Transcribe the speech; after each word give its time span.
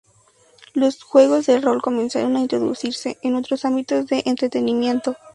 Los 0.73 1.03
juegos 1.03 1.45
de 1.45 1.61
rol 1.61 1.79
comenzaron 1.83 2.35
a 2.35 2.39
introducirse 2.39 3.19
en 3.21 3.35
otros 3.35 3.65
ámbitos 3.65 4.07
de 4.07 4.23
entretenimiento. 4.25 5.15